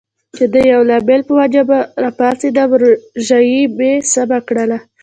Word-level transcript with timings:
که 0.35 0.43
د 0.53 0.55
یوه 0.71 0.85
لامل 0.89 1.21
په 1.29 1.33
وجه 1.39 1.63
به 1.69 1.77
راپاڅېدم، 2.03 2.69
روژایې 2.81 3.61
مې 3.77 3.91
سمه 4.13 4.39
کړله. 4.47 4.77